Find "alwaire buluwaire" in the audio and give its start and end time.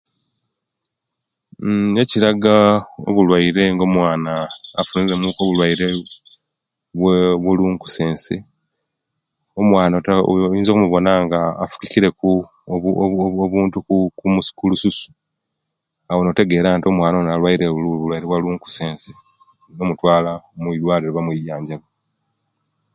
17.31-18.25